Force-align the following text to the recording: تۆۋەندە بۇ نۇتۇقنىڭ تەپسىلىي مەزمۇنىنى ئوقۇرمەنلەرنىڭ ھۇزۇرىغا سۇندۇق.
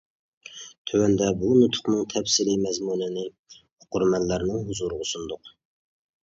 تۆۋەندە 0.91 1.27
بۇ 1.43 1.49
نۇتۇقنىڭ 1.59 2.07
تەپسىلىي 2.13 2.57
مەزمۇنىنى 2.63 3.27
ئوقۇرمەنلەرنىڭ 3.35 4.65
ھۇزۇرىغا 4.71 5.09
سۇندۇق. 5.13 5.55